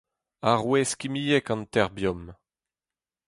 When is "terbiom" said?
1.73-2.23